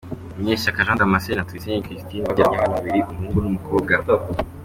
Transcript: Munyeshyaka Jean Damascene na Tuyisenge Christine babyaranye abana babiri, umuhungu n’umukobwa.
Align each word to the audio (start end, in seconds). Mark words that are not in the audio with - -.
Munyeshyaka 0.37 0.85
Jean 0.85 0.99
Damascene 0.99 1.37
na 1.37 1.47
Tuyisenge 1.47 1.85
Christine 1.85 2.23
babyaranye 2.25 2.57
abana 2.57 2.77
babiri, 2.77 2.99
umuhungu 3.11 3.37
n’umukobwa. 3.41 3.93